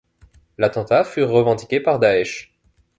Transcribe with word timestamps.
L'attentat 0.57 1.03
fut 1.03 1.21
revendiqué 1.21 1.79
par 1.79 1.99
Daech. 1.99 2.57